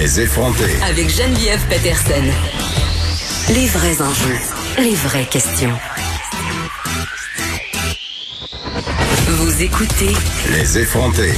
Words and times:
Les 0.00 0.18
effronter. 0.18 0.64
Avec 0.88 1.10
Geneviève 1.10 1.60
Peterson. 1.68 2.24
Les 3.50 3.66
vrais 3.66 4.00
enjeux, 4.00 4.38
les 4.78 4.94
vraies 4.94 5.26
questions. 5.26 5.74
Vous 9.28 9.62
écoutez 9.62 10.14
Les 10.56 10.78
effronter. 10.78 11.32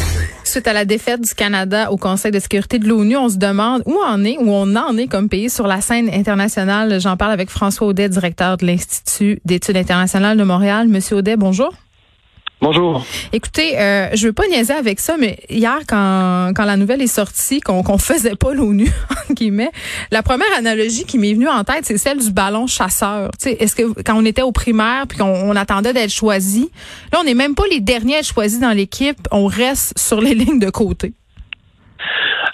Suite 0.44 0.68
à 0.68 0.72
la 0.72 0.84
défaite 0.84 1.22
du 1.22 1.34
Canada 1.34 1.90
au 1.90 1.96
Conseil 1.96 2.30
de 2.30 2.38
sécurité 2.38 2.78
de 2.78 2.86
l'ONU, 2.86 3.16
on 3.16 3.28
se 3.28 3.36
demande 3.36 3.82
où 3.84 3.98
en 4.00 4.22
est, 4.22 4.38
où 4.38 4.52
on 4.52 4.76
en 4.76 4.96
est 4.96 5.08
comme 5.08 5.28
pays 5.28 5.50
sur 5.50 5.66
la 5.66 5.80
scène 5.80 6.08
internationale. 6.14 7.00
J'en 7.00 7.16
parle 7.16 7.32
avec 7.32 7.50
François 7.50 7.88
Audet, 7.88 8.08
directeur 8.10 8.58
de 8.58 8.66
l'Institut 8.66 9.40
d'études 9.44 9.76
internationales 9.76 10.38
de 10.38 10.44
Montréal. 10.44 10.86
Monsieur 10.86 11.16
Audet, 11.16 11.36
bonjour. 11.36 11.74
Bonjour. 12.62 13.04
Écoutez, 13.32 13.76
euh, 13.76 14.10
je 14.14 14.28
veux 14.28 14.32
pas 14.32 14.46
niaiser 14.46 14.72
avec 14.72 15.00
ça, 15.00 15.16
mais 15.18 15.40
hier, 15.50 15.80
quand, 15.88 16.52
quand 16.54 16.64
la 16.64 16.76
nouvelle 16.76 17.02
est 17.02 17.08
sortie, 17.08 17.60
qu'on 17.60 17.82
qu'on 17.82 17.98
faisait 17.98 18.36
pas 18.36 18.54
l'ONU, 18.54 18.88
la 20.12 20.22
première 20.22 20.46
analogie 20.56 21.04
qui 21.04 21.18
m'est 21.18 21.34
venue 21.34 21.48
en 21.48 21.64
tête, 21.64 21.84
c'est 21.84 21.98
celle 21.98 22.18
du 22.18 22.30
ballon 22.30 22.68
chasseur. 22.68 23.32
Est-ce 23.44 23.74
que 23.74 24.02
quand 24.02 24.14
on 24.16 24.24
était 24.24 24.42
au 24.42 24.52
primaire 24.52 25.08
puis 25.08 25.18
qu'on 25.18 25.24
on 25.24 25.56
attendait 25.56 25.92
d'être 25.92 26.12
choisi, 26.12 26.70
là, 27.12 27.18
on 27.20 27.24
n'est 27.24 27.34
même 27.34 27.56
pas 27.56 27.64
les 27.68 27.80
derniers 27.80 28.14
à 28.14 28.18
être 28.20 28.32
choisis 28.32 28.60
dans 28.60 28.70
l'équipe, 28.70 29.18
on 29.32 29.46
reste 29.46 29.98
sur 29.98 30.20
les 30.20 30.34
lignes 30.36 30.60
de 30.60 30.70
côté. 30.70 31.14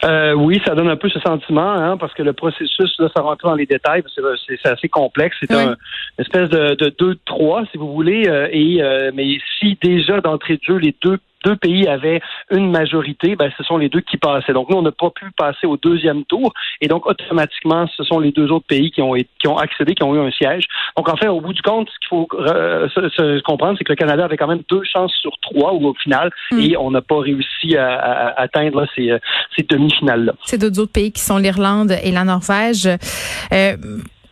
Euh, 0.05 0.33
oui, 0.35 0.61
ça 0.65 0.75
donne 0.75 0.89
un 0.89 0.97
peu 0.97 1.09
ce 1.09 1.19
sentiment, 1.21 1.71
hein, 1.73 1.97
parce 1.97 2.15
que 2.15 2.23
le 2.23 2.33
processus, 2.33 2.95
là, 2.99 3.09
ça 3.15 3.23
rentre 3.23 3.45
dans 3.47 3.55
les 3.55 3.67
détails, 3.67 4.03
c'est, 4.15 4.23
c'est 4.63 4.69
assez 4.69 4.89
complexe. 4.89 5.37
C'est 5.41 5.53
Oui. 5.55 5.63
un 5.63 5.77
une 6.19 6.25
espèce 6.25 6.49
de, 6.51 6.75
de 6.75 6.91
2-3, 7.27 7.69
si 7.71 7.79
vous 7.79 7.93
voulez. 7.93 8.29
euh, 8.29 8.49
et 8.51 8.83
euh, 8.83 9.11
mais 9.15 9.39
si 9.59 9.77
déjà 9.83 10.21
d'entrée 10.21 10.57
de 10.57 10.63
jeu, 10.63 10.77
les 10.77 10.95
deux 11.03 11.19
deux 11.45 11.57
pays 11.57 11.87
avaient 11.89 12.21
une 12.51 12.71
majorité, 12.71 13.37
ben 13.37 13.51
ce 13.57 13.63
sont 13.65 13.77
les 13.79 13.89
deux 13.89 14.01
qui 14.01 14.17
passaient. 14.17 14.53
Donc 14.53 14.69
nous, 14.71 14.77
on 14.77 14.83
n'a 14.83 14.93
pas 14.93 15.11
pu 15.11 15.27
passer 15.37 15.67
au 15.67 15.77
deuxième 15.77 16.25
tour, 16.25 16.53
et 16.81 16.89
donc 16.89 17.07
automatiquement, 17.07 17.87
ce 17.97 18.03
sont 18.05 18.19
les 18.19 18.33
deux 18.33 18.51
autres 18.51 18.67
pays 18.67 18.91
qui 18.91 19.03
ont 19.03 19.15
été- 19.15 19.29
qui 19.41 19.49
ont 19.49 19.57
accédé, 19.59 19.95
qui 19.95 20.03
ont 20.03 20.15
eu 20.15 20.21
un 20.27 20.31
siège. 20.31 20.65
Donc 20.97 21.09
en 21.09 21.17
fait, 21.17 21.29
au 21.29 21.41
bout 21.41 21.53
du 21.53 21.63
compte, 21.63 21.89
ce 21.89 21.99
qu'il 22.01 22.09
faut 22.09 22.29
euh, 22.41 22.89
se, 22.91 23.09
se 23.11 23.41
comprendre, 23.43 23.77
c'est 23.79 23.85
que 23.85 23.93
le 23.93 23.97
Canada 23.97 24.25
avait 24.25 24.37
quand 24.37 24.49
même 24.49 24.63
deux 24.71 24.83
chances 24.85 25.13
sur 25.21 25.33
trois, 25.43 25.73
au 25.73 25.95
final, 25.95 26.31
Mm. 26.51 26.61
et 26.61 26.77
on 26.77 26.91
n'a 26.91 27.03
pas 27.03 27.19
réussi 27.21 27.77
à, 27.77 27.95
à- 27.95 28.29
à 28.29 28.43
atteindre 28.43 28.81
là, 28.81 28.87
ces, 28.97 29.11
euh, 29.11 29.19
ces 29.57 29.63
demi-finales-là. 29.63 30.33
C'est 30.45 30.59
d'autres 30.59 30.81
autres 30.81 30.93
pays 30.93 31.13
qui 31.13 31.21
sont 31.21 31.39
l'Irlande 31.39 31.93
et 32.03 32.11
la 32.11 32.25
Norvège. 32.25 32.87
Euh, 32.87 33.77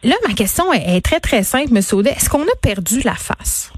là, 0.05 0.15
ma 0.27 0.35
question 0.35 0.73
est, 0.73 0.97
est 0.97 1.01
très, 1.01 1.21
très 1.21 1.43
simple, 1.43 1.73
Monsieur 1.73 1.99
Audet. 1.99 2.11
Est-ce 2.11 2.29
qu'on 2.31 2.43
a 2.43 2.57
perdu 2.63 3.01
la 3.05 3.15
face? 3.15 3.73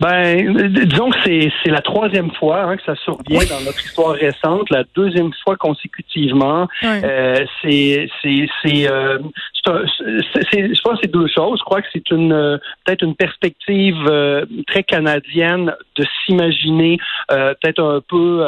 Ben, 0.00 0.56
euh, 0.56 0.68
disons 0.84 1.10
que 1.10 1.16
c'est 1.24 1.50
c'est 1.62 1.70
la 1.70 1.80
troisième 1.80 2.30
fois 2.32 2.62
hein, 2.62 2.76
que 2.76 2.82
ça 2.84 2.94
survient 3.04 3.38
Oui. 3.40 3.46
dans 3.46 3.60
notre 3.60 3.82
histoire 3.84 4.14
récente, 4.14 4.68
la 4.70 4.84
deuxième 4.94 5.30
fois 5.44 5.56
consécutivement. 5.56 6.68
Ouais. 6.82 7.00
Euh, 7.04 7.44
c'est 7.62 8.08
c'est 8.22 8.46
c'est 8.62 8.90
euh, 8.90 9.18
c'est 9.64 9.72
un- 9.72 9.84
c'est- 10.32 10.40
c'est- 10.50 10.74
je 10.74 10.80
pense 10.82 10.94
que 10.94 10.98
c'est 11.04 11.12
deux 11.12 11.26
choses. 11.28 11.58
Je 11.58 11.64
crois 11.64 11.80
que 11.82 11.88
c'est 11.92 12.10
une 12.10 12.32
euh, 12.32 12.58
peut-être 12.84 13.02
une 13.02 13.14
perspective 13.14 13.96
euh, 14.08 14.44
très 14.66 14.82
canadienne 14.82 15.72
de 15.96 16.04
s'imaginer 16.26 16.98
euh, 17.30 17.54
peut-être 17.60 17.82
un 17.82 18.00
peu 18.08 18.44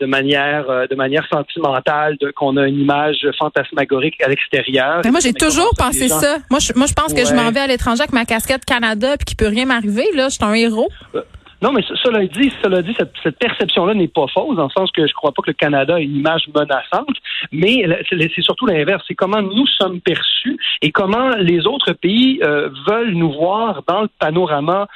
de 0.00 0.06
manière 0.06 0.68
euh, 0.70 0.86
de 0.86 0.94
manière 0.94 1.26
sentimentale 1.32 2.16
de 2.20 2.30
qu'on 2.30 2.56
a 2.56 2.66
une 2.66 2.80
image 2.80 3.26
fantasmagorique 3.38 4.20
à 4.22 4.28
l'extérieur. 4.28 5.00
Mais 5.04 5.10
moi, 5.10 5.20
j'ai 5.20 5.32
toujours 5.32 5.70
pensé 5.76 6.08
gens- 6.08 6.18
ça. 6.20 6.36
Moi, 6.50 6.60
je, 6.60 6.72
moi, 6.76 6.86
je 6.86 6.94
pense 6.94 7.12
que 7.14 7.24
je 7.26 7.34
m'en 7.34 7.50
vais 7.50 7.60
à 7.60 7.66
l'étranger 7.66 8.02
avec 8.02 8.12
ma 8.12 8.24
casquette 8.24 8.64
Canada 8.64 9.16
puis 9.16 9.24
qu'il 9.26 9.36
peut 9.36 9.48
rien 9.48 9.66
m'arriver. 9.66 10.04
Là, 10.14 10.28
je 10.28 10.34
suis 10.34 10.44
un 10.44 10.50
héros. 10.62 10.88
Non, 11.62 11.70
mais 11.72 11.82
ce- 11.82 11.94
cela 11.94 12.26
dit, 12.26 12.52
cela 12.60 12.82
dit, 12.82 12.92
cette, 12.98 13.38
perception-là 13.38 13.94
n'est 13.94 14.08
pas 14.08 14.26
fausse, 14.34 14.56
dans 14.56 14.64
le 14.64 14.70
sens 14.76 14.90
que 14.90 15.06
je 15.06 15.12
crois 15.12 15.30
pas 15.30 15.42
que 15.42 15.50
le 15.50 15.54
Canada 15.54 15.94
a 15.94 16.00
une 16.00 16.16
image 16.16 16.48
menaçante, 16.52 17.16
mais 17.52 17.86
c'est 18.10 18.42
surtout 18.42 18.66
l'inverse. 18.66 19.04
C'est 19.06 19.14
comment 19.14 19.40
nous 19.40 19.66
sommes 19.78 20.00
perçus 20.00 20.58
et 20.82 20.90
comment 20.90 21.30
les 21.38 21.64
autres 21.68 21.92
pays 21.92 22.40
euh, 22.42 22.68
veulent 22.88 23.12
nous 23.14 23.32
voir 23.32 23.82
dans 23.86 24.02
le 24.02 24.08
panorama 24.18 24.88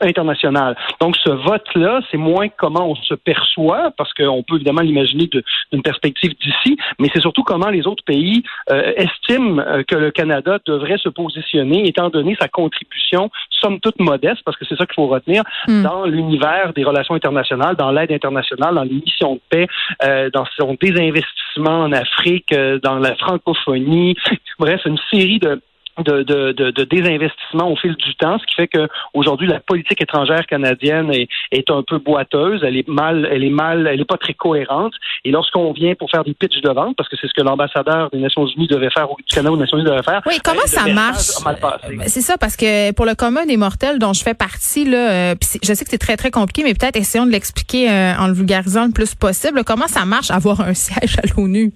international. 0.00 0.76
Donc, 1.00 1.16
ce 1.16 1.30
vote-là, 1.30 2.00
c'est 2.10 2.16
moins 2.16 2.48
comment 2.48 2.90
on 2.90 2.94
se 2.94 3.14
perçoit, 3.14 3.90
parce 3.96 4.12
qu'on 4.14 4.42
peut 4.42 4.56
évidemment 4.56 4.82
l'imaginer 4.82 5.28
d'une 5.72 5.82
perspective 5.82 6.34
d'ici, 6.42 6.76
mais 6.98 7.08
c'est 7.12 7.20
surtout 7.20 7.42
comment 7.42 7.68
les 7.68 7.86
autres 7.86 8.04
pays 8.04 8.42
euh, 8.70 8.92
estiment 8.96 9.60
euh, 9.60 9.82
que 9.82 9.96
le 9.96 10.10
Canada 10.10 10.58
devrait 10.66 10.98
se 10.98 11.08
positionner, 11.08 11.86
étant 11.88 12.10
donné 12.10 12.36
sa 12.40 12.48
contribution, 12.48 13.30
somme 13.50 13.80
toute 13.80 13.98
modeste, 14.00 14.42
parce 14.44 14.56
que 14.56 14.64
c'est 14.68 14.76
ça 14.76 14.86
qu'il 14.86 14.94
faut 14.94 15.06
retenir, 15.06 15.42
Hmm. 15.66 15.82
dans 15.82 16.04
l'univers 16.06 16.72
des 16.74 16.84
relations 16.84 17.14
internationales, 17.14 17.76
dans 17.76 17.90
l'aide 17.90 18.12
internationale, 18.12 18.74
dans 18.74 18.82
les 18.84 19.00
missions 19.04 19.34
de 19.34 19.40
paix, 19.48 19.66
euh, 20.04 20.30
dans 20.32 20.44
son 20.58 20.76
désinvestissement 20.80 21.82
en 21.82 21.92
Afrique, 21.92 22.52
euh, 22.52 22.78
dans 22.82 22.98
la 22.98 23.14
francophonie, 23.16 24.16
bref, 24.58 24.80
une 24.84 24.98
série 25.10 25.38
de 25.38 25.60
de, 26.04 26.22
de, 26.22 26.52
de, 26.52 26.70
de 26.70 26.84
désinvestissement 26.84 27.70
au 27.70 27.76
fil 27.76 27.94
du 27.94 28.14
temps, 28.16 28.38
ce 28.38 28.46
qui 28.46 28.54
fait 28.54 28.68
que 28.68 28.88
aujourd'hui 29.14 29.46
la 29.46 29.60
politique 29.60 30.00
étrangère 30.00 30.46
canadienne 30.46 31.12
est, 31.12 31.28
est 31.52 31.70
un 31.70 31.82
peu 31.82 31.98
boiteuse, 31.98 32.62
elle 32.64 32.76
est 32.76 32.88
mal, 32.88 33.28
elle 33.30 33.44
est 33.44 33.50
mal, 33.50 33.86
elle 33.86 34.00
est 34.00 34.04
pas 34.04 34.18
très 34.18 34.34
cohérente. 34.34 34.92
Et 35.24 35.30
lorsqu'on 35.30 35.72
vient 35.72 35.94
pour 35.94 36.10
faire 36.10 36.24
des 36.24 36.34
pitchs 36.34 36.60
de 36.60 36.70
vente, 36.70 36.96
parce 36.96 37.08
que 37.08 37.16
c'est 37.20 37.28
ce 37.28 37.34
que 37.34 37.42
l'ambassadeur 37.42 38.10
des 38.10 38.18
Nations 38.18 38.46
Unies 38.46 38.66
devait 38.68 38.90
faire 38.90 39.10
ou 39.10 39.16
du 39.16 39.34
Canada 39.34 39.52
aux 39.52 39.56
Nations 39.56 39.78
Unies 39.78 39.86
devait 39.86 40.02
faire. 40.02 40.22
Oui, 40.26 40.38
comment 40.44 40.60
euh, 40.60 40.66
ça 40.66 40.86
marche? 40.86 41.30
Euh, 41.46 42.02
C'est 42.06 42.20
ça, 42.20 42.36
parce 42.38 42.56
que 42.56 42.92
pour 42.92 43.06
le 43.06 43.14
commun 43.14 43.46
des 43.46 43.56
mortels 43.56 43.98
dont 43.98 44.12
je 44.12 44.22
fais 44.22 44.34
partie, 44.34 44.84
là, 44.84 45.30
euh, 45.30 45.34
je 45.62 45.72
sais 45.72 45.84
que 45.84 45.90
c'est 45.90 45.98
très, 45.98 46.16
très 46.16 46.30
compliqué, 46.30 46.62
mais 46.62 46.74
peut-être 46.74 46.96
essayons 46.96 47.26
de 47.26 47.32
l'expliquer 47.32 47.90
euh, 47.90 48.14
en 48.18 48.28
le 48.28 48.34
vulgarisant 48.34 48.86
le 48.86 48.92
plus 48.92 49.14
possible. 49.14 49.62
Comment 49.64 49.88
ça 49.88 50.04
marche 50.04 50.30
avoir 50.30 50.60
un 50.60 50.74
siège 50.86 51.16
à 51.18 51.26
l'ONU? 51.36 51.72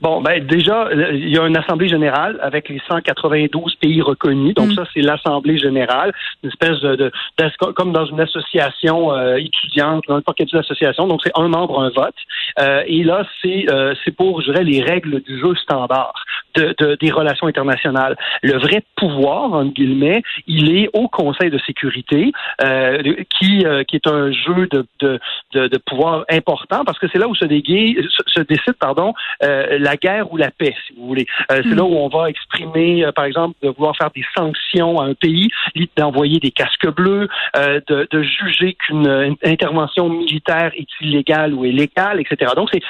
Bon, 0.00 0.20
ben 0.20 0.44
déjà, 0.46 0.86
euh, 0.88 1.10
il 1.12 1.28
y 1.28 1.38
a 1.38 1.46
une 1.46 1.56
assemblée 1.56 1.88
générale 1.88 2.38
avec 2.42 2.68
les 2.68 2.80
192 2.88 3.74
pays 3.76 4.00
reconnus. 4.02 4.54
Donc 4.54 4.68
Mm. 4.68 4.74
ça, 4.74 4.84
c'est 4.94 5.00
l'assemblée 5.02 5.58
générale, 5.58 6.12
une 6.42 6.48
espèce 6.50 6.80
de, 6.80 6.96
de- 6.96 7.12
comme 7.74 7.92
dans 7.92 8.06
une 8.06 8.20
association 8.20 9.12
euh, 9.12 9.36
étudiante, 9.36 10.04
dans 10.08 10.14
n'importe 10.16 10.38
quelle 10.38 10.48
association. 10.58 11.06
Donc 11.06 11.20
c'est 11.24 11.32
un 11.36 11.48
membre, 11.48 11.80
un 11.80 11.90
vote. 11.90 12.14
Euh, 12.58 12.82
et 12.86 13.02
là, 13.04 13.24
c'est 13.42 13.66
euh, 13.70 13.94
c'est 14.04 14.14
pour, 14.14 14.40
je 14.42 14.50
dirais, 14.52 14.64
les 14.64 14.82
règles 14.82 15.20
du 15.22 15.38
jeu 15.38 15.54
standard 15.56 16.12
de, 16.54 16.74
de- 16.78 16.96
des 17.00 17.10
relations 17.10 17.46
internationales. 17.46 18.16
Le 18.42 18.58
vrai 18.58 18.82
pouvoir, 18.96 19.52
entre 19.52 19.72
guillemets, 19.72 20.22
il 20.46 20.76
est 20.76 20.88
au 20.92 21.08
Conseil 21.08 21.50
de 21.50 21.58
sécurité, 21.58 22.32
euh, 22.62 23.02
qui 23.38 23.64
euh, 23.66 23.84
qui 23.84 23.96
est 23.96 24.06
un 24.06 24.30
jeu 24.32 24.66
de, 24.70 24.86
de, 25.00 25.18
de, 25.54 25.68
de 25.68 25.78
pouvoir 25.78 26.24
important 26.30 26.84
parce 26.84 26.98
que 26.98 27.06
c'est 27.12 27.18
là 27.18 27.28
où 27.28 27.34
se, 27.34 27.44
déguise, 27.44 27.96
se, 28.10 28.22
se 28.26 28.40
décide, 28.42 28.74
pardon, 28.78 29.12
euh, 29.42 29.78
la 29.78 29.96
guerre 29.96 30.32
ou 30.32 30.36
la 30.36 30.50
paix, 30.50 30.74
si 30.86 30.94
vous 30.96 31.06
voulez. 31.06 31.26
Euh, 31.50 31.60
c'est 31.62 31.74
là 31.74 31.84
où 31.84 31.94
on 31.96 32.08
va 32.08 32.28
exprimer, 32.30 33.04
euh, 33.04 33.12
par 33.12 33.24
exemple, 33.24 33.56
de 33.62 33.68
vouloir 33.68 33.96
faire 33.96 34.10
des 34.14 34.24
sanctions 34.36 35.00
à 35.00 35.04
un 35.06 35.14
pays, 35.14 35.48
d'envoyer 35.96 36.38
des 36.40 36.50
casques 36.50 36.88
bleus, 36.94 37.28
euh, 37.56 37.80
de, 37.88 38.06
de 38.10 38.22
juger 38.22 38.74
qu'une 38.74 39.36
intervention 39.44 40.08
militaire 40.08 40.72
est 40.76 40.86
illégale 41.00 41.54
ou 41.54 41.64
illégale, 41.64 42.20
etc. 42.20 42.52
Donc, 42.56 42.68
c'est- 42.72 42.80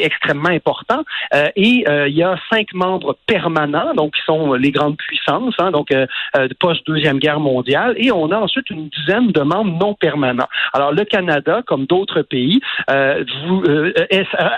extrêmement 0.00 0.48
important. 0.48 1.02
Euh, 1.34 1.48
et 1.56 1.84
euh, 1.88 2.08
il 2.08 2.16
y 2.16 2.22
a 2.22 2.36
cinq 2.50 2.72
membres 2.72 3.09
permanents, 3.26 3.94
donc 3.94 4.14
qui 4.14 4.22
sont 4.24 4.54
les 4.54 4.70
grandes 4.70 4.96
puissances, 4.96 5.54
hein, 5.58 5.70
donc 5.70 5.92
euh, 5.92 6.06
euh, 6.36 6.48
post-deuxième 6.58 7.18
guerre 7.18 7.40
mondiale. 7.40 7.94
Et 7.96 8.10
on 8.12 8.30
a 8.30 8.38
ensuite 8.38 8.68
une 8.70 8.88
dizaine 8.88 9.28
de 9.32 9.40
membres 9.40 9.78
non 9.78 9.94
permanents. 9.94 10.48
Alors, 10.72 10.92
le 10.92 11.04
Canada, 11.04 11.62
comme 11.66 11.86
d'autres 11.86 12.22
pays, 12.22 12.60
euh, 12.90 13.24
vous, 13.46 13.62
euh, 13.64 13.92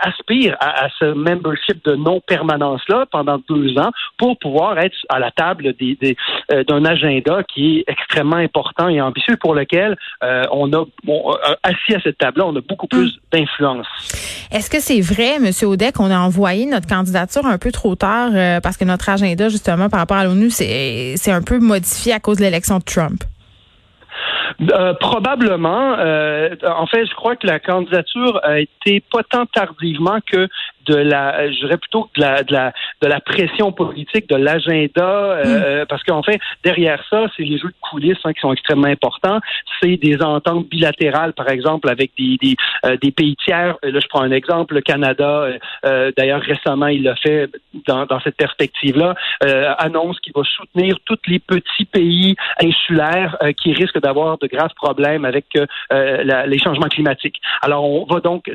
aspire 0.03 0.57
à, 0.61 0.85
à 0.85 0.89
ce 0.99 1.13
membership 1.13 1.85
de 1.85 1.95
non-permanence-là 1.95 3.07
pendant 3.11 3.39
deux 3.49 3.79
ans 3.79 3.91
pour 4.19 4.39
pouvoir 4.39 4.79
être 4.79 4.97
à 5.09 5.19
la 5.19 5.31
table 5.31 5.75
des, 5.79 5.97
des, 6.01 6.17
euh, 6.53 6.65
d'un 6.65 6.85
agenda 6.85 7.43
qui 7.45 7.79
est 7.79 7.85
extrêmement 7.87 8.37
important 8.37 8.89
et 8.89 9.01
ambitieux 9.01 9.37
pour 9.37 9.55
lequel 9.55 9.97
euh, 10.23 10.45
on 10.53 10.73
a, 10.73 10.85
bon, 11.05 11.33
euh, 11.33 11.55
assis 11.63 11.95
à 11.95 12.01
cette 12.01 12.19
table-là, 12.19 12.47
on 12.47 12.57
a 12.57 12.61
beaucoup 12.61 12.87
plus 12.87 13.19
d'influence. 13.33 13.87
Est-ce 14.51 14.69
que 14.69 14.81
c'est 14.81 15.01
vrai, 15.01 15.37
M. 15.37 15.51
Audet, 15.69 15.93
qu'on 15.93 16.11
a 16.11 16.19
envoyé 16.19 16.67
notre 16.67 16.87
candidature 16.87 17.47
un 17.47 17.59
peu 17.59 17.73
trop 17.73 17.95
tard 17.95 18.31
euh, 18.43 18.61
parce 18.61 18.77
que 18.77 18.85
notre 18.85 19.09
agenda, 19.09 19.49
justement, 19.49 19.89
par 19.89 20.01
rapport 20.01 20.17
à 20.17 20.25
l'ONU, 20.25 20.51
c'est 20.51 21.33
un 21.33 21.43
peu 21.43 21.59
modifié 21.59 22.13
à 22.13 22.21
cause 22.21 22.39
de 22.39 22.43
l'élection 22.43 22.79
de 22.79 22.85
Trump? 22.85 23.23
Euh, 24.71 24.95
probablement. 24.95 25.97
Euh, 25.99 26.55
en 26.67 26.87
fait, 26.87 27.07
je 27.07 27.15
crois 27.15 27.37
que 27.37 27.47
la 27.47 27.59
candidature 27.59 28.41
a 28.43 28.61
été 28.61 29.03
pas 29.13 29.23
tant 29.29 29.47
tardivement 29.47 30.19
que 30.31 30.49
de 30.87 30.97
la, 30.97 31.51
je 31.51 31.59
dirais 31.59 31.77
plutôt 31.77 32.09
de 32.17 32.21
la, 32.21 32.43
de 32.43 32.53
la, 32.53 32.73
de 33.01 33.09
la 33.09 33.21
pression 33.21 33.73
politique, 33.73 34.29
de 34.29 34.37
l'agenda, 34.37 35.03
euh, 35.03 35.83
mm. 35.83 35.87
parce 35.87 36.03
qu'en 36.05 36.23
fait, 36.23 36.41
derrière 36.65 37.03
ça, 37.09 37.27
c'est 37.37 37.43
les 37.43 37.59
jeux 37.59 37.69
de 37.69 37.75
coulisses 37.81 38.19
hein, 38.25 38.33
qui 38.33 38.41
sont 38.41 38.53
extrêmement 38.53 38.89
importants. 38.89 39.41
C'est 39.81 39.97
des 39.97 40.23
ententes 40.23 40.69
bilatérales, 40.69 41.33
par 41.33 41.49
exemple, 41.49 41.89
avec 41.89 42.13
des, 42.19 42.37
des, 42.41 42.57
euh, 42.85 42.97
des 43.01 43.11
pays 43.11 43.37
tiers. 43.45 43.77
Là, 43.83 44.01
je 44.01 44.09
prends 44.09 44.23
un 44.23 44.31
exemple, 44.31 44.75
le 44.75 44.81
Canada, 44.81 45.49
euh, 45.85 46.13
d'ailleurs 46.17 46.41
récemment, 46.41 46.87
il 46.87 47.03
l'a 47.03 47.17
fait 47.17 47.49
dans, 47.87 48.07
dans 48.07 48.21
cette 48.21 48.37
perspective-là, 48.37 49.15
annonce 49.79 50.19
qu'il 50.21 50.33
va 50.35 50.43
soutenir 50.45 50.97
tous 51.05 51.19
les 51.27 51.39
petits 51.39 51.85
pays 51.85 52.35
insulaires 52.63 53.37
qui 53.61 53.73
risquent 53.73 54.01
d'avoir 54.01 54.39
de 54.39 54.47
graves 54.47 54.75
problèmes 54.75 55.25
avec 55.25 55.47
la, 55.91 56.47
les 56.47 56.59
changements 56.59 56.89
climatiques. 56.89 57.41
Alors, 57.61 57.85
on 57.85 58.05
va 58.05 58.21
donc 58.21 58.51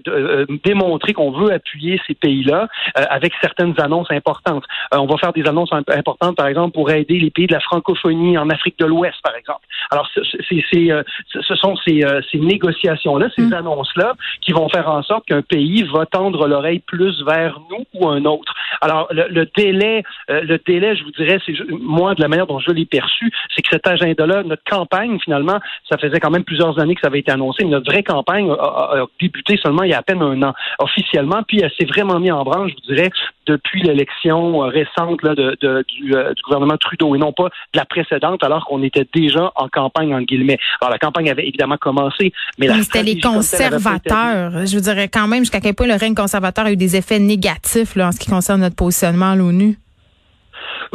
démontrer 0.64 1.14
qu'on 1.14 1.32
veut 1.32 1.52
appuyer 1.52 2.00
ces 2.08 2.17
pays-là 2.20 2.68
euh, 2.98 3.04
avec 3.10 3.34
certaines 3.42 3.74
annonces 3.80 4.12
importantes. 4.12 4.64
Euh, 4.94 4.98
on 4.98 5.06
va 5.06 5.18
faire 5.18 5.34
des 5.34 5.48
annonces 5.48 5.72
importantes, 5.72 6.36
par 6.36 6.48
exemple, 6.48 6.74
pour 6.74 6.92
aider 6.92 7.20
les 7.20 7.32
pays 7.32 7.48
de 7.48 7.54
la 7.54 7.60
francophonie 7.60 8.38
en 8.38 8.50
Afrique 8.50 8.78
de 8.80 8.86
l'Ouest, 8.86 9.18
par 9.24 9.36
exemple. 9.36 9.62
Alors, 9.92 10.10
c'est, 10.14 10.92
euh, 10.92 11.04
ce 11.30 11.56
sont 11.56 11.76
ces, 11.86 12.04
ces 12.32 12.40
négociations-là, 12.40 13.28
ces 13.36 13.44
mm. 13.44 13.54
annonces-là, 13.54 14.14
qui 14.42 14.52
vont 14.52 14.70
faire 14.70 14.90
en 14.90 15.04
sorte 15.04 15.26
qu'un 15.26 15.42
pays 15.42 15.84
va 15.84 16.06
tendre 16.06 16.48
l'oreille 16.48 16.80
plus 16.80 17.24
vers 17.24 17.60
nous 17.70 17.86
ou 17.94 18.10
un 18.10 18.26
autre. 18.26 18.54
Alors, 18.82 19.08
le, 19.12 19.46
délai, 19.56 20.04
le 20.28 20.58
délai, 20.66 20.96
je 20.96 21.04
vous 21.04 21.12
dirais, 21.12 21.40
c'est 21.46 21.54
moi 21.72 22.16
de 22.16 22.22
la 22.22 22.28
manière 22.28 22.48
dont 22.48 22.60
je 22.60 22.72
l'ai 22.72 22.86
perçu, 22.86 23.32
c'est 23.56 23.62
que 23.62 23.70
cet 23.72 23.88
agenda-là, 23.88 24.44
notre 24.44 24.64
campagne, 24.64 25.18
finalement, 25.20 25.60
ça 25.90 25.98
faisait 25.98 26.20
quand 26.20 26.30
même 26.30 26.44
plusieurs 26.44 26.80
années 26.80 26.96
que 26.96 27.02
ça 27.02 27.08
avait 27.08 27.20
été 27.20 27.32
annoncé, 27.32 27.64
mais 27.64 27.72
notre 27.72 27.92
vraie 27.92 28.04
campagne 28.04 28.52
a, 28.52 29.06
débuté 29.20 29.58
seulement 29.58 29.84
il 29.84 29.92
y 29.92 29.94
a 29.94 30.00
à 30.00 30.02
peine 30.02 30.22
un 30.22 30.42
an 30.44 30.54
officiellement, 30.80 31.44
puis 31.48 31.60
elle 31.62 31.72
s'est 31.78 31.86
vraiment 31.86 32.07
mis 32.20 32.32
en 32.32 32.44
branche, 32.44 32.72
je 32.72 32.76
vous 32.76 32.96
dirais, 32.96 33.10
depuis 33.46 33.82
l'élection 33.82 34.64
euh, 34.64 34.68
récente 34.68 35.22
là, 35.24 35.36
de, 35.36 35.58
euh, 35.64 35.84
du, 35.84 36.14
gouvernement 36.44 36.78
Trudeau 36.78 37.16
et 37.16 37.20
non 37.20 37.34
pas 37.34 37.46
de 37.46 37.78
la 37.80 37.86
précédente, 37.86 38.44
alors 38.44 38.66
qu'on 38.66 38.84
était 38.84 39.08
déjà 39.14 39.52
en 39.56 39.68
campagne, 39.70 40.14
en 40.14 40.22
guillemets. 40.22 40.60
Alors, 40.82 40.92
la 40.92 41.00
campagne 41.00 41.30
avait 41.30 41.48
évidemment 41.48 41.78
commencé, 41.78 42.34
mais, 42.58 42.68
mais 42.68 42.82
c'était 42.84 43.04
les 43.04 43.20
conservateurs. 43.20 44.66
Je 44.66 44.76
vous 44.76 44.84
dirais 44.84 45.08
quand 45.08 45.28
même 45.28 45.40
jusqu'à 45.40 45.62
quel 45.62 45.76
point 45.76 45.88
le 45.88 45.96
règne 45.96 46.16
conservateur 46.16 46.66
a 46.66 46.72
eu 46.72 46.78
des 46.78 46.96
effets 46.96 47.20
négatifs 47.20 47.96
là, 47.96 48.08
en 48.08 48.12
ce 48.12 48.20
qui 48.20 48.30
concerne 48.30 48.62
notre 48.62 48.76
positionnement 48.76 49.32
à 49.32 49.36
l'ONU. 49.36 49.78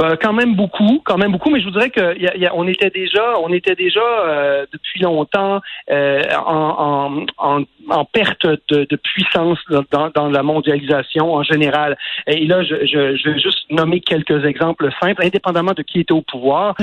Euh, 0.01 0.17
quand 0.21 0.33
même 0.33 0.55
beaucoup, 0.55 1.01
quand 1.05 1.19
même 1.19 1.33
beaucoup, 1.33 1.51
mais 1.51 1.61
je 1.61 1.67
vous 1.67 1.73
dirais 1.73 1.91
que 1.91 2.19
y 2.19 2.47
a, 2.47 2.55
on 2.55 2.67
était 2.67 2.91
déjà, 2.91 3.39
on 3.39 3.53
était 3.53 3.75
déjà 3.75 4.01
euh, 4.01 4.67
depuis 4.73 5.01
longtemps 5.01 5.61
euh, 5.91 6.23
en, 6.47 7.25
en, 7.39 7.63
en, 7.89 8.05
perte 8.05 8.47
de, 8.47 8.87
de 8.89 8.97
puissance 8.97 9.59
dans, 9.91 10.11
dans, 10.15 10.29
la 10.29 10.43
mondialisation 10.43 11.35
en 11.35 11.43
général. 11.43 11.97
Et 12.27 12.47
là, 12.47 12.63
je, 12.63 12.87
je, 12.87 13.17
je, 13.17 13.31
vais 13.31 13.39
juste 13.39 13.71
nommer 13.71 14.01
quelques 14.01 14.45
exemples 14.45 14.91
simples, 15.01 15.25
indépendamment 15.25 15.73
de 15.73 15.83
qui 15.83 16.01
était 16.01 16.13
au 16.13 16.23
pouvoir. 16.23 16.75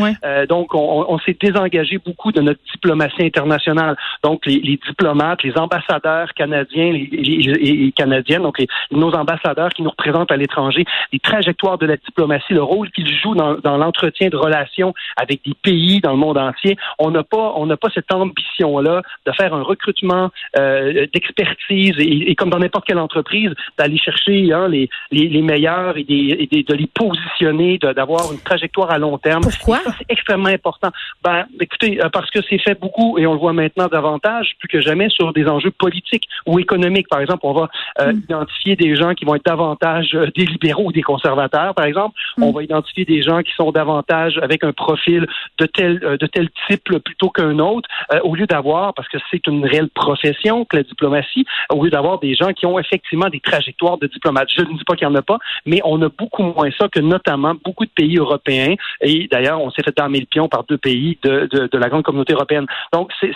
donc, 0.48 0.76
on, 0.76 1.06
on 1.08 1.20
s'est 1.20 1.38
désengagé 1.40 1.98
beaucoup 1.98 2.32
de 2.32 2.42
notre 2.42 2.60
diplomatie 2.72 3.24
internationale. 3.24 3.96
Donc, 4.24 4.46
les, 4.46 4.60
les 4.60 4.80
diplomates, 4.88 5.44
les 5.44 5.58
ambassadeurs 5.58 6.34
canadiens 6.34 6.94
et 6.94 7.92
canadiennes, 7.96 8.44
donc 8.44 8.58
nos 8.92 9.12
ambassadeurs 9.14 9.70
qui 9.70 9.82
nous 9.82 9.90
représentent 9.90 10.32
à 10.32 10.38
l'étranger, 10.38 10.86
les 11.12 11.20
trajectoires 11.20 11.78
de 11.78 11.86
la 11.86 11.98
diplomatie, 11.98 12.54
le 12.54 12.64
rôle 12.64 12.90
qu'il 13.00 13.20
joue 13.20 13.36
dans, 13.36 13.56
dans 13.56 13.78
l'entretien 13.78 14.30
de 14.30 14.38
relations 14.38 14.94
avec 15.18 15.42
des 15.46 15.54
pays 15.62 16.00
dans 16.02 16.12
le 16.12 16.18
monde 16.18 16.38
entier. 16.38 16.78
On 16.98 17.12
n'a 17.12 17.24
pas, 17.24 17.54
on 17.56 17.66
n'a 17.66 17.78
pas 17.78 17.90
cette 17.94 18.12
ambition-là 18.14 19.02
de 19.26 19.32
faire 19.34 19.54
un 19.54 19.64
recrutement 19.64 20.30
euh, 20.58 21.08
d'expertise 21.14 21.96
et, 21.98 22.32
et, 22.32 22.36
comme 22.36 22.50
dans 22.50 22.60
n'importe 22.60 22.86
quelle 22.86 23.00
entreprise, 23.00 23.52
d'aller 23.78 23.98
chercher 23.98 24.52
hein, 24.54 24.68
les, 24.68 24.90
les, 25.12 25.28
les, 25.28 25.42
meilleurs 25.42 25.98
et, 25.98 26.04
des, 26.04 26.48
et 26.52 26.64
de 26.64 26.74
les 26.74 26.88
positionner, 26.88 27.78
d'avoir 27.78 28.32
une 28.32 28.40
trajectoire 28.40 28.92
à 28.92 28.98
long 28.98 29.18
terme. 29.18 29.42
Pourquoi? 29.42 29.80
C'est 29.98 30.06
extrêmement 30.10 30.50
important. 30.50 30.90
Ben, 31.24 31.46
écoutez, 31.60 32.04
euh, 32.04 32.10
parce 32.10 32.30
que 32.30 32.40
c'est 32.50 32.60
fait 32.60 32.80
beaucoup 32.80 33.18
et 33.18 33.26
on 33.28 33.34
le 33.34 33.40
voit 33.40 33.54
maintenant 33.54 33.88
davantage, 33.88 34.54
plus 34.60 34.68
que 34.68 34.82
jamais 34.82 35.10
sur 35.10 35.34
des 35.34 35.48
enjeux 35.48 35.72
politiques 35.72 36.28
ou 36.46 36.60
économiques. 36.60 37.08
Par 37.10 37.22
exemple, 37.22 37.42
on 37.44 37.54
va 37.54 37.70
euh, 38.00 38.14
hmm. 38.14 38.22
identifier 38.30 38.76
des 38.76 38.96
gens 38.96 39.14
qui 39.14 39.26
vont 39.26 39.36
être 39.36 39.46
davantage 39.46 40.12
euh, 40.14 40.28
des 40.36 40.46
libéraux 40.46 40.86
ou 40.86 40.92
des 40.92 41.02
conservateurs, 41.02 41.74
par 41.74 41.86
exemple. 41.86 42.16
Hmm. 42.38 42.44
On 42.44 42.52
va 42.52 42.64
identifier 42.64 42.89
des 42.96 43.22
gens 43.22 43.42
qui 43.42 43.54
sont 43.54 43.72
davantage 43.72 44.38
avec 44.42 44.64
un 44.64 44.74
profil 44.74 45.28
de 45.58 45.66
tel 45.66 46.00
euh, 46.04 46.18
de 46.18 46.28
tel 46.28 46.50
type 46.68 46.98
plutôt 47.00 47.30
qu'un 47.30 47.60
autre, 47.60 47.88
euh, 48.14 48.20
au 48.24 48.36
lieu 48.36 48.46
d'avoir, 48.46 48.94
parce 48.94 49.08
que 49.08 49.18
c'est 49.32 49.46
une 49.48 49.66
réelle 49.66 49.90
profession 49.90 50.66
que 50.66 50.78
la 50.78 50.84
diplomatie, 50.84 51.46
au 51.72 51.84
lieu 51.84 51.90
d'avoir 51.90 52.20
des 52.20 52.36
gens 52.36 52.52
qui 52.54 52.66
ont 52.66 52.80
effectivement 52.80 53.30
des 53.30 53.40
trajectoires 53.40 53.98
de 53.98 54.08
diplomates. 54.08 54.50
Je 54.56 54.62
ne 54.62 54.78
dis 54.78 54.84
pas 54.86 54.96
qu'il 54.96 55.08
n'y 55.08 55.14
en 55.14 55.18
a 55.18 55.22
pas, 55.22 55.38
mais 55.66 55.82
on 55.84 56.02
a 56.02 56.10
beaucoup 56.10 56.44
moins 56.44 56.70
ça 56.78 56.88
que 56.88 57.00
notamment 57.00 57.56
beaucoup 57.64 57.86
de 57.86 57.92
pays 57.92 58.18
européens. 58.18 58.76
Et 59.02 59.28
d'ailleurs, 59.32 59.62
on 59.62 59.72
s'est 59.72 59.84
fait 59.84 59.96
damer 59.96 60.20
le 60.20 60.26
pion 60.26 60.48
par 60.48 60.64
deux 60.66 60.78
pays 60.78 61.18
de, 61.24 61.48
de, 61.52 61.78
la 61.78 61.90
grande 61.90 62.04
communauté 62.04 62.34
européenne. 62.34 62.66
Donc, 62.94 63.12
c'est, 63.20 63.32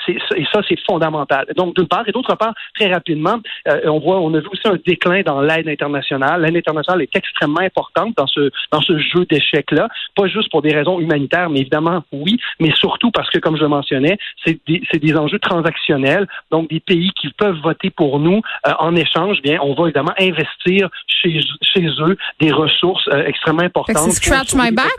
ça, 0.51 0.61
c'est 0.67 0.79
fondamental. 0.85 1.45
Donc, 1.55 1.75
d'une 1.75 1.87
part, 1.87 2.07
et 2.07 2.11
d'autre 2.11 2.35
part, 2.35 2.53
très 2.77 2.91
rapidement, 2.91 3.39
euh, 3.67 3.81
on 3.85 3.99
voit, 3.99 4.19
on 4.19 4.33
a 4.33 4.39
vu 4.39 4.47
aussi 4.47 4.67
un 4.67 4.77
déclin 4.85 5.21
dans 5.21 5.41
l'aide 5.41 5.67
internationale. 5.67 6.41
L'aide 6.41 6.57
internationale 6.57 7.01
est 7.01 7.15
extrêmement 7.15 7.61
importante 7.61 8.13
dans 8.17 8.27
ce 8.27 8.51
dans 8.71 8.81
ce 8.81 8.97
jeu 8.97 9.25
d'échecs 9.29 9.42
là 9.71 9.87
pas 10.15 10.27
juste 10.27 10.49
pour 10.51 10.61
des 10.61 10.73
raisons 10.73 10.99
humanitaires, 10.99 11.49
mais 11.49 11.61
évidemment, 11.61 12.03
oui, 12.11 12.37
mais 12.59 12.71
surtout 12.75 13.11
parce 13.11 13.29
que, 13.29 13.39
comme 13.39 13.57
je 13.57 13.63
le 13.63 13.69
mentionnais, 13.69 14.17
c'est 14.45 14.59
des, 14.67 14.81
des, 14.93 15.15
enjeux 15.15 15.39
transactionnels, 15.39 16.27
donc 16.51 16.69
des 16.69 16.79
pays 16.79 17.11
qui 17.19 17.29
peuvent 17.29 17.59
voter 17.63 17.89
pour 17.89 18.19
nous 18.19 18.41
euh, 18.67 18.71
en 18.79 18.95
échange, 18.95 19.41
bien, 19.41 19.59
on 19.61 19.73
va 19.73 19.85
évidemment 19.85 20.13
investir 20.19 20.89
chez, 21.07 21.39
chez 21.61 21.85
eux 21.99 22.17
des 22.39 22.51
ressources 22.51 23.07
euh, 23.09 23.25
extrêmement 23.25 23.63
importantes. 23.63 24.11
C'est 24.11 24.23
scratch 24.23 24.53
my 24.55 24.71
back? 24.71 24.91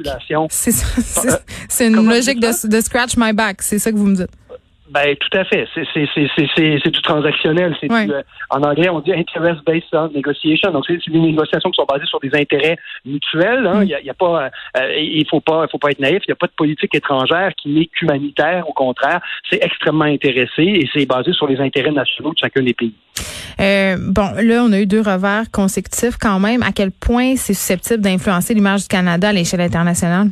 C'est 1.68 1.86
une 1.86 2.08
logique 2.08 2.40
de, 2.40 2.68
de 2.68 2.80
scratch 2.80 3.16
my 3.16 3.32
back, 3.32 3.62
c'est 3.62 3.78
ça 3.78 3.92
que 3.92 3.96
vous 3.96 4.06
me 4.06 4.16
dites. 4.16 4.43
Ben 4.90 5.16
tout 5.16 5.38
à 5.38 5.44
fait. 5.44 5.66
C'est 5.74 6.90
du 6.90 7.02
transactionnel. 7.02 7.74
C'est 7.80 7.90
euh, 7.90 8.22
en 8.50 8.62
anglais 8.62 8.90
on 8.90 9.00
dit 9.00 9.12
interest 9.12 9.64
based 9.64 9.84
on 9.92 10.08
negotiation. 10.08 10.72
Donc 10.72 10.84
c'est 10.86 10.98
des 11.10 11.18
négociations 11.18 11.70
qui 11.70 11.76
sont 11.76 11.86
basées 11.86 12.04
sur 12.06 12.20
des 12.20 12.30
intérêts 12.34 12.76
mutuels. 13.06 13.66
Hein. 13.66 13.80
Mm. 13.80 13.82
Il 13.84 14.04
y, 14.04 14.10
a, 14.10 14.14
pas, 14.14 14.50
euh, 14.76 14.94
il 14.98 15.26
faut 15.28 15.40
pas, 15.40 15.66
faut 15.68 15.78
pas 15.78 15.90
être 15.90 16.00
naïf. 16.00 16.22
Il 16.26 16.30
n'y 16.30 16.32
a 16.32 16.36
pas 16.36 16.48
de 16.48 16.52
politique 16.52 16.94
étrangère 16.94 17.52
qui 17.56 17.70
n'est 17.70 17.86
qu'humanitaire. 17.86 18.68
Au 18.68 18.74
contraire, 18.74 19.20
c'est 19.48 19.62
extrêmement 19.64 20.04
intéressé 20.04 20.62
et 20.62 20.88
c'est 20.92 21.06
basé 21.06 21.32
sur 21.32 21.46
les 21.46 21.58
intérêts 21.60 21.92
nationaux 21.92 22.32
de 22.32 22.38
chacun 22.38 22.62
des 22.62 22.74
pays. 22.74 22.94
Euh, 23.60 23.96
bon, 23.98 24.32
là, 24.42 24.64
on 24.64 24.72
a 24.72 24.80
eu 24.80 24.86
deux 24.86 25.00
revers 25.00 25.50
consécutifs 25.50 26.16
quand 26.20 26.40
même. 26.40 26.62
À 26.62 26.72
quel 26.72 26.90
point 26.90 27.36
c'est 27.36 27.54
susceptible 27.54 28.02
d'influencer 28.02 28.52
l'image 28.52 28.82
du 28.82 28.88
Canada 28.88 29.30
à 29.30 29.32
l'échelle 29.32 29.62
internationale? 29.62 30.28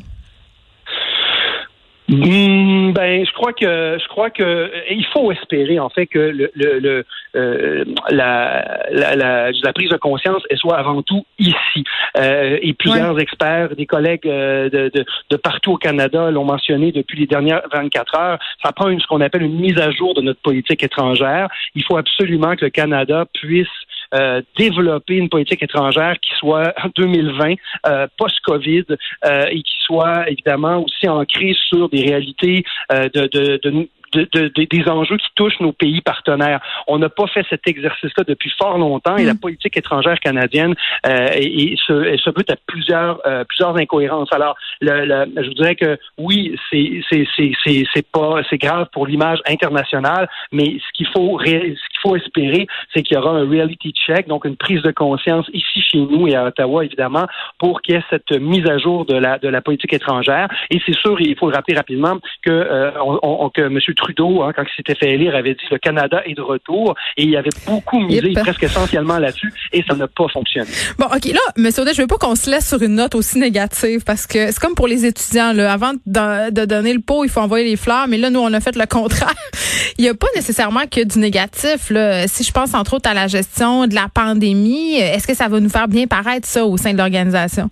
Ben, 2.93 3.25
je 3.25 3.33
crois 3.33 3.53
que 3.53 3.99
je 4.01 4.09
crois 4.09 4.31
que 4.31 4.71
il 4.91 5.05
faut 5.07 5.33
espérer 5.33 5.79
en 5.79 5.89
fait 5.89 6.07
que 6.07 6.19
le, 6.19 6.51
le, 6.55 7.05
euh, 7.35 7.85
la, 8.11 8.85
la, 8.91 9.51
la, 9.51 9.73
prise 9.73 9.91
de 9.91 9.97
conscience 9.97 10.43
elle 10.51 10.59
soit 10.59 10.77
avant 10.79 11.03
tout 11.03 11.25
ici. 11.39 11.85
Euh, 12.17 12.59
et 12.61 12.75
plusieurs 12.75 13.19
experts, 13.19 13.75
des 13.77 13.87
collègues 13.87 14.27
euh, 14.27 14.69
de, 14.69 14.91
de, 14.95 15.05
de, 15.31 15.37
partout 15.37 15.73
au 15.73 15.77
Canada 15.77 16.31
l'ont 16.31 16.45
mentionné 16.45 16.93
depuis 16.93 17.19
les 17.19 17.27
dernières 17.27 17.63
24 17.73 18.19
heures. 18.19 18.39
Ça 18.63 18.73
prend 18.73 18.89
une, 18.89 19.01
ce 19.01 19.07
qu'on 19.07 19.21
appelle 19.21 19.43
une 19.43 19.59
mise 19.59 19.79
à 19.79 19.91
jour 19.91 20.15
de 20.15 20.21
notre 20.21 20.41
politique 20.41 20.83
étrangère. 20.83 21.49
Il 21.75 21.85
faut 21.85 21.97
absolument 21.97 22.55
que 22.57 22.67
le 22.67 22.71
Canada 22.71 23.25
puisse 23.33 23.69
euh, 24.15 24.43
développer 24.57 25.17
une 25.17 25.29
politique 25.29 25.63
étrangère 25.63 26.19
qui 26.21 26.33
soit 26.39 26.75
en 26.83 26.89
2020 26.95 27.55
euh, 27.87 28.07
post-Covid 28.19 28.85
euh, 29.25 29.47
et 29.51 29.63
qui 29.63 29.75
soit 29.85 30.29
évidemment 30.31 30.85
aussi 30.85 31.09
ancrée 31.09 31.55
sur 31.69 31.89
des 31.89 32.03
réalités 32.03 32.65
de, 32.91 33.27
de, 33.27 33.61
de 33.63 33.89
de, 34.13 34.49
des 34.49 34.89
enjeux 34.89 35.17
qui 35.17 35.29
touchent 35.35 35.61
nos 35.61 35.73
pays 35.73 36.01
partenaires. 36.01 36.61
On 36.87 36.99
n'a 36.99 37.09
pas 37.09 37.27
fait 37.27 37.45
cet 37.49 37.67
exercice-là 37.67 38.25
depuis 38.27 38.53
fort 38.59 38.79
longtemps 38.79 39.17
et 39.17 39.25
la 39.25 39.35
mm. 39.35 39.39
politique 39.39 39.77
étrangère 39.77 40.19
canadienne 40.21 40.75
euh, 41.07 41.29
et, 41.35 41.77
se, 41.87 42.17
se 42.17 42.31
bute 42.31 42.51
à 42.51 42.57
plusieurs 42.67 43.21
euh, 43.27 43.45
plusieurs 43.45 43.77
incohérences. 43.77 44.29
Alors, 44.33 44.57
le, 44.81 45.27
je 45.37 45.49
vous 45.49 45.55
dirais 45.55 45.75
que 45.75 45.99
oui, 46.19 46.57
c'est 46.71 47.03
c'est 47.11 47.27
c'est 47.35 47.85
c'est 47.95 48.07
pas 48.11 48.43
c'est 48.49 48.59
grave 48.59 48.89
pour 48.93 49.07
l'image 49.07 49.41
internationale, 49.47 50.29
mais 50.53 50.79
ce 50.79 50.93
qu'il 50.95 51.07
faut 51.09 51.39
ce 51.41 51.51
qu'il 51.51 52.01
faut 52.03 52.17
espérer, 52.17 52.67
c'est 52.95 53.03
qu'il 53.03 53.17
y 53.17 53.19
aura 53.19 53.31
un 53.31 53.49
reality 53.49 53.93
check, 53.93 54.29
donc 54.29 54.45
une 54.45 54.57
prise 54.57 54.83
de 54.83 54.91
conscience 54.91 55.49
ici 55.53 55.83
chez 55.83 55.99
nous 55.99 56.29
et 56.29 56.35
à 56.35 56.47
Ottawa 56.47 56.85
évidemment, 56.85 57.27
pour 57.59 57.83
qu'il 57.83 57.95
y 57.95 57.99
ait 57.99 58.05
cette 58.11 58.33
mise 58.33 58.69
à 58.69 58.79
jour 58.79 59.05
de 59.05 59.17
la 59.17 59.39
de 59.39 59.49
la 59.49 59.61
politique 59.61 59.93
étrangère. 59.93 60.49
Et 60.71 60.81
c'est 60.85 60.95
sûr, 60.95 61.21
il 61.21 61.37
faut 61.37 61.49
le 61.49 61.55
rappeler 61.55 61.77
rapidement 61.77 62.19
que 62.43 62.51
euh, 62.51 62.91
on, 63.03 63.49
que 63.51 63.63
M. 63.63 63.79
Trudeau, 64.03 64.43
hein, 64.43 64.53
quand 64.55 64.63
il 64.63 64.75
s'était 64.77 64.95
fait 64.95 65.13
élire, 65.15 65.35
avait 65.37 65.55
dit 65.55 65.65
le 65.71 65.79
Canada 65.79 66.23
est 66.27 66.35
de 66.35 66.43
retour 66.43 66.95
et 67.17 67.23
il 67.25 67.37
avait 67.37 67.51
beaucoup 67.67 68.01
misé 68.01 68.31
Yep. 68.33 68.41
presque 68.41 68.63
essentiellement 68.63 69.19
là-dessus 69.19 69.53
et 69.73 69.83
ça 69.89 69.95
n'a 69.95 70.07
pas 70.07 70.27
fonctionné. 70.33 70.69
Bon, 70.99 71.07
OK, 71.07 71.25
là, 71.27 71.41
M. 71.57 71.67
Audet, 71.79 71.93
je 71.95 72.01
veux 72.03 72.07
pas 72.07 72.17
qu'on 72.19 72.35
se 72.35 72.51
laisse 72.51 72.69
sur 72.69 72.81
une 72.83 72.95
note 72.95 73.15
aussi 73.15 73.39
négative 73.39 74.03
parce 74.05 74.27
que 74.27 74.47
c'est 74.51 74.59
comme 74.59 74.75
pour 74.75 74.87
les 74.87 75.05
étudiants, 75.07 75.53
là. 75.53 75.73
Avant 75.73 75.93
de, 76.07 76.51
de 76.51 76.65
donner 76.65 76.93
le 76.93 77.01
pot, 77.01 77.25
il 77.25 77.31
faut 77.31 77.41
envoyer 77.41 77.69
les 77.69 77.77
fleurs, 77.77 78.07
mais 78.09 78.19
là, 78.19 78.31
nous, 78.31 78.41
on 78.41 78.53
a 78.53 78.61
fait 78.61 78.77
le 78.77 78.87
contraire. 78.87 79.35
il 79.99 80.03
n'y 80.03 80.09
a 80.09 80.15
pas 80.15 80.29
nécessairement 80.35 80.87
que 80.91 81.05
du 81.05 81.19
négatif, 81.19 81.91
là. 81.91 82.27
Si 82.29 82.45
je 82.45 82.53
pense 82.53 82.75
entre 82.75 82.95
autres 82.95 83.11
à 83.11 83.15
la 83.15 83.27
gestion 83.29 83.87
de 83.87 83.95
la 83.95 84.09
pandémie, 84.13 84.97
est-ce 84.97 85.27
que 85.27 85.35
ça 85.35 85.49
va 85.49 85.61
nous 85.61 85.69
faire 85.71 85.89
bien 85.89 86.07
paraître 86.07 86.47
ça 86.47 86.65
au 86.65 86.77
sein 86.77 86.93
de 86.93 86.99
l'organisation? 86.99 87.71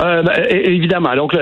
Euh, 0.00 0.22
ben, 0.22 0.46
évidemment. 0.50 1.14
Donc, 1.16 1.36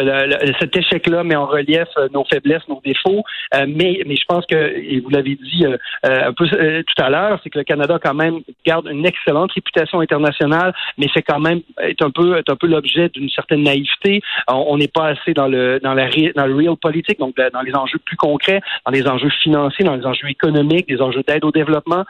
cet 0.61 0.77
échec-là 0.77 1.25
met 1.25 1.37
en 1.37 1.47
relief 1.47 1.89
euh, 1.99 2.09
nos 2.13 2.25
faiblesses, 2.25 2.67
nos 2.69 2.81
défauts. 2.85 3.23
Euh, 3.55 3.67
mais, 3.69 4.03
mais 4.07 4.17
je 4.17 4.25
pense 4.27 4.45
que, 4.47 4.57
et 4.57 5.01
vous 5.01 5.11
l'avez 5.11 5.37
dit 5.37 5.65
euh, 5.65 5.77
euh, 6.07 6.29
un 6.29 6.33
peu 6.33 6.47
euh, 6.53 6.83
tout 6.83 7.03
à 7.03 7.11
l'heure, 7.11 7.39
c'est 7.43 7.51
que 7.51 7.59
le 7.59 7.65
Canada 7.65 7.99
quand 8.03 8.15
même 8.15 8.41
garde 8.67 8.89
une 8.91 9.07
excellente 9.07 9.53
réputation 9.53 10.01
internationale, 10.01 10.73
mais 10.99 11.07
c'est 11.15 11.23
quand 11.23 11.41
même 11.41 11.61
est 11.83 12.01
un 12.03 12.11
peu 12.11 12.37
est 12.39 12.51
un 12.51 12.57
peu 12.57 12.67
l'objet 12.67 13.09
d'une 13.09 13.31
certaine 13.31 13.63
naïveté. 13.63 14.23
On 14.49 14.77
n'est 14.77 14.89
pas 14.89 15.09
assez 15.09 15.35
dans 15.35 15.49
le 15.49 15.81
dans 15.81 15.95
la 15.95 16.09
dans 16.35 16.47
le 16.47 16.55
real 16.55 16.77
politique, 16.77 17.19
donc 17.19 17.37
de- 17.37 17.51
dans 17.53 17.63
les 17.63 17.75
enjeux 17.75 17.99
plus 18.05 18.17
concrets, 18.17 18.61
dans 18.87 18.93
les 18.93 19.07
enjeux 19.07 19.31
financiers, 19.43 19.85
dans 19.85 19.95
les 19.97 20.07
enjeux 20.07 20.29
économiques, 20.29 20.89
des 20.89 21.01
enjeux 21.01 21.23
d'aide 21.27 21.45
au 21.45 21.51
développement. 21.53 22.05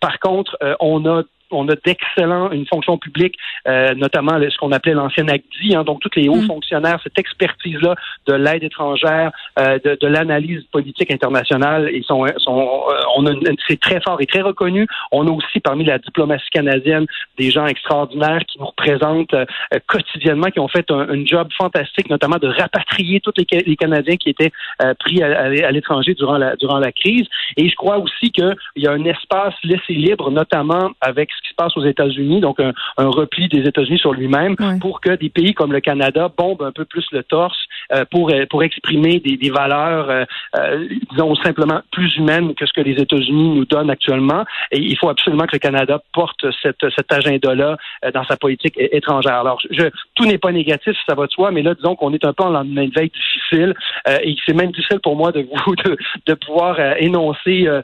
Par 0.00 0.18
contre, 0.20 0.56
on 0.80 1.04
a 1.06 1.22
on 1.50 1.68
a 1.68 1.74
d'excellents, 1.76 2.50
une 2.52 2.66
fonction 2.66 2.98
publique, 2.98 3.36
euh, 3.66 3.94
notamment 3.94 4.38
ce 4.48 4.56
qu'on 4.58 4.72
appelait 4.72 4.94
l'ancienne 4.94 5.30
ACDI, 5.30 5.74
hein, 5.76 5.84
donc 5.84 6.00
tous 6.00 6.10
les 6.16 6.28
hauts 6.28 6.36
Mm. 6.42 6.46
fonctionnaires, 6.46 7.00
cette 7.02 7.18
expertise-là 7.18 7.94
de 8.26 8.34
l'aide 8.34 8.62
étrangère, 8.64 9.30
euh, 9.58 9.78
de, 9.84 9.96
de 10.00 10.06
l'analyse 10.06 10.62
politique 10.72 11.10
internationale, 11.10 11.90
ils 11.92 12.04
sont, 12.04 12.26
sont 12.38 12.82
euh, 12.90 13.00
on 13.16 13.26
a 13.26 13.30
c'est 13.66 13.80
très 13.80 14.00
fort 14.00 14.20
et 14.20 14.26
très 14.26 14.40
reconnu. 14.42 14.86
On 15.12 15.26
a 15.26 15.30
aussi 15.30 15.60
parmi 15.60 15.84
la 15.84 15.98
diplomatie 15.98 16.48
canadienne 16.52 17.06
des 17.38 17.50
gens 17.50 17.66
extraordinaires 17.66 18.42
qui 18.46 18.58
nous 18.58 18.66
représentent 18.66 19.34
euh, 19.34 19.44
quotidiennement, 19.86 20.48
qui 20.50 20.60
ont 20.60 20.68
fait 20.68 20.90
un, 20.90 21.08
un 21.08 21.24
job 21.24 21.48
fantastique, 21.56 22.08
notamment 22.10 22.36
de 22.36 22.48
rapatrier 22.48 23.20
tous 23.20 23.32
les, 23.38 23.46
les 23.60 23.76
Canadiens 23.76 24.16
qui 24.16 24.30
étaient 24.30 24.52
euh, 24.82 24.94
pris 24.98 25.22
à, 25.22 25.26
à- 25.26 25.44
à 25.68 25.70
l'étranger 25.70 26.14
durant 26.14 26.38
la, 26.38 26.56
durant 26.56 26.78
la 26.78 26.92
crise. 26.92 27.26
Et 27.56 27.68
je 27.68 27.74
crois 27.74 27.98
aussi 27.98 28.30
qu'il 28.30 28.54
y 28.76 28.86
a 28.86 28.92
un 28.92 29.04
espace 29.04 29.54
laissé 29.64 29.92
libre, 29.94 30.30
notamment 30.30 30.90
avec 31.00 31.30
ce 31.38 31.42
qui 31.42 31.50
se 31.50 31.54
passe 31.54 31.76
aux 31.76 31.84
États-Unis, 31.84 32.40
donc 32.40 32.58
un, 32.60 32.72
un 33.04 33.08
repli 33.08 33.48
des 33.48 33.62
États-Unis 33.70 33.98
sur 33.98 34.12
lui-même, 34.12 34.56
pour 34.80 35.00
que 35.00 35.12
des 35.24 35.30
pays 35.30 35.54
comme 35.54 35.72
le 35.72 35.80
Canada 35.80 36.30
bombent 36.36 36.62
un 36.62 36.72
peu 36.72 36.84
plus 36.84 37.06
le 37.12 37.22
torse 37.22 37.58
euh, 37.94 38.04
pour 38.10 38.30
euh, 38.30 38.44
pour 38.50 38.62
exprimer 38.62 39.20
des, 39.20 39.36
des 39.36 39.50
valeurs, 39.50 40.10
euh, 40.10 40.24
euh, 40.58 40.88
disons 41.12 41.34
simplement 41.36 41.80
plus 41.92 42.16
humaines 42.16 42.54
que 42.54 42.66
ce 42.66 42.72
que 42.72 42.80
les 42.80 42.96
États-Unis 43.00 43.48
nous 43.56 43.64
donnent 43.64 43.90
actuellement. 43.90 44.44
Et 44.72 44.78
il 44.78 44.96
faut 44.98 45.08
absolument 45.08 45.44
que 45.44 45.56
le 45.58 45.58
Canada 45.58 46.00
porte 46.12 46.44
cette, 46.62 46.84
cet 46.96 47.12
agenda-là 47.12 47.76
euh, 48.04 48.10
dans 48.10 48.24
sa 48.24 48.36
politique 48.36 48.74
étrangère. 48.78 49.34
Alors, 49.34 49.60
je, 49.70 49.84
tout 50.14 50.24
n'est 50.24 50.38
pas 50.38 50.52
négatif, 50.52 50.96
ça 51.06 51.14
va 51.14 51.26
de 51.26 51.30
soi, 51.30 51.50
mais 51.50 51.62
là, 51.62 51.74
disons 51.74 51.94
qu'on 51.96 52.12
est 52.12 52.24
un 52.24 52.32
peu 52.32 52.44
en 52.44 52.50
lendemain 52.50 52.86
de 52.86 52.94
veille 52.94 53.10
difficile, 53.10 53.74
euh, 54.08 54.18
et 54.22 54.36
c'est 54.44 54.54
même 54.54 54.72
difficile 54.72 55.00
pour 55.00 55.16
moi 55.16 55.32
de 55.32 55.40
vous 55.40 55.76
de, 55.76 55.96
de 56.26 56.34
pouvoir 56.34 56.78
énoncer 56.98 57.66
euh, 57.66 57.82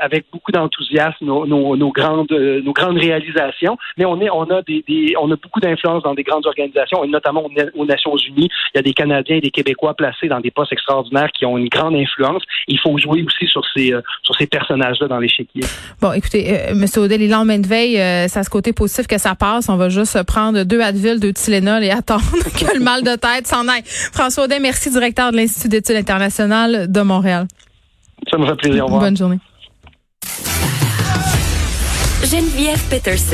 avec 0.00 0.26
beaucoup 0.32 0.52
d'enthousiasme 0.52 1.24
nos, 1.24 1.46
nos, 1.46 1.76
nos 1.76 1.90
grandes 1.90 2.30
nos 2.30 2.72
grandes 2.72 2.85
réalisations. 2.94 3.76
Mais 3.96 4.04
on 4.04 4.20
est 4.20 4.30
on 4.30 4.44
a 4.44 4.62
des, 4.62 4.84
des 4.86 5.14
on 5.20 5.30
a 5.30 5.36
beaucoup 5.36 5.60
d'influence 5.60 6.02
dans 6.02 6.14
des 6.14 6.22
grandes 6.22 6.46
organisations, 6.46 7.02
et 7.04 7.08
notamment 7.08 7.44
aux, 7.44 7.50
Na- 7.50 7.70
aux 7.74 7.84
Nations 7.86 8.16
Unies. 8.16 8.48
Il 8.74 8.76
y 8.76 8.78
a 8.78 8.82
des 8.82 8.92
Canadiens 8.92 9.36
et 9.36 9.40
des 9.40 9.50
Québécois 9.50 9.94
placés 9.94 10.28
dans 10.28 10.40
des 10.40 10.50
postes 10.50 10.72
extraordinaires 10.72 11.30
qui 11.32 11.44
ont 11.46 11.56
une 11.58 11.68
grande 11.68 11.94
influence. 11.96 12.42
Il 12.68 12.78
faut 12.78 12.96
jouer 12.98 13.24
aussi 13.26 13.46
sur 13.46 13.62
ces 13.74 13.92
euh, 13.92 14.00
sur 14.22 14.34
ces 14.36 14.46
personnages-là 14.46 15.08
dans 15.08 15.18
l'échiquier. 15.18 15.62
Bon, 16.00 16.12
écoutez, 16.12 16.52
euh, 16.52 16.70
M. 16.72 16.84
Audet, 16.96 17.18
les 17.18 17.28
lendemains 17.28 17.58
de 17.58 17.66
veille, 17.66 17.98
euh, 18.00 18.28
ça 18.28 18.40
a 18.40 18.42
ce 18.42 18.50
côté 18.50 18.72
positif 18.72 19.06
que 19.06 19.18
ça 19.18 19.34
passe. 19.34 19.68
On 19.68 19.76
va 19.76 19.88
juste 19.88 20.22
prendre 20.24 20.62
deux 20.64 20.80
Advil, 20.80 21.20
deux 21.20 21.32
Tylenol 21.32 21.82
et 21.84 21.90
attendre 21.90 22.22
que 22.58 22.76
le 22.76 22.82
mal 22.82 23.02
de 23.02 23.14
tête 23.16 23.46
s'en 23.46 23.66
aille. 23.68 23.82
François 23.84 24.44
Audet, 24.44 24.60
merci, 24.60 24.90
directeur 24.90 25.32
de 25.32 25.36
l'Institut 25.36 25.68
d'études 25.68 25.96
internationales 25.96 26.90
de 26.90 27.00
Montréal. 27.00 27.46
Ça 28.30 28.38
me 28.38 28.46
fait 28.46 28.56
plaisir. 28.56 28.82
Au 28.84 28.86
revoir. 28.86 29.02
Bonne 29.02 29.16
journée. 29.16 29.38
Geneviève 32.26 32.82
Peterson. 32.90 33.24